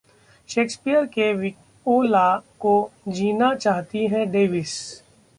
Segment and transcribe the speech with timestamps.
[0.49, 2.35] Shakespeare के Viola
[2.59, 2.73] को
[3.07, 4.73] जीना चाहती हैं डेविस